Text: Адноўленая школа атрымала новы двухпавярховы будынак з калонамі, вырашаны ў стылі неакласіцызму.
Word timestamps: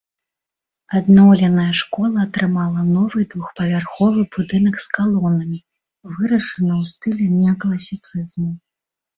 Адноўленая 0.99 1.73
школа 1.81 2.17
атрымала 2.27 2.85
новы 2.95 3.25
двухпавярховы 3.33 4.21
будынак 4.37 4.75
з 4.87 4.89
калонамі, 4.97 5.59
вырашаны 6.17 6.71
ў 6.81 6.95
стылі 6.95 7.25
неакласіцызму. 7.39 8.51